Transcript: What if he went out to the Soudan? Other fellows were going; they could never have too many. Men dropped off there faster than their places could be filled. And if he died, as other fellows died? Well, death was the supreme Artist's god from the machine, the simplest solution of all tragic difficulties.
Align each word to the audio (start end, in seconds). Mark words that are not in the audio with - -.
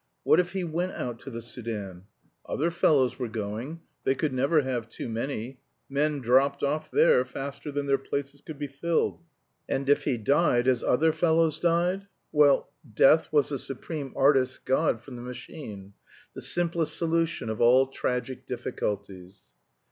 What 0.23 0.39
if 0.39 0.53
he 0.53 0.63
went 0.63 0.93
out 0.93 1.19
to 1.19 1.29
the 1.29 1.43
Soudan? 1.43 2.05
Other 2.47 2.71
fellows 2.71 3.19
were 3.19 3.27
going; 3.27 3.81
they 4.03 4.15
could 4.15 4.33
never 4.33 4.63
have 4.63 4.89
too 4.89 5.07
many. 5.07 5.59
Men 5.89 6.21
dropped 6.21 6.63
off 6.63 6.89
there 6.89 7.23
faster 7.23 7.71
than 7.71 7.85
their 7.85 7.99
places 7.99 8.41
could 8.41 8.57
be 8.57 8.65
filled. 8.65 9.21
And 9.69 9.87
if 9.87 10.05
he 10.05 10.17
died, 10.17 10.67
as 10.67 10.83
other 10.83 11.13
fellows 11.13 11.59
died? 11.59 12.07
Well, 12.31 12.71
death 12.95 13.31
was 13.31 13.49
the 13.49 13.59
supreme 13.59 14.11
Artist's 14.15 14.57
god 14.57 15.03
from 15.03 15.17
the 15.17 15.21
machine, 15.21 15.93
the 16.33 16.41
simplest 16.41 16.97
solution 16.97 17.47
of 17.47 17.61
all 17.61 17.85
tragic 17.85 18.47
difficulties. 18.47 19.39